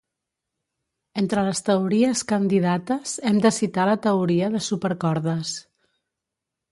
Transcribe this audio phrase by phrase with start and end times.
[1.21, 5.53] Entre les teories candidates hem de citar la teoria de supercordes.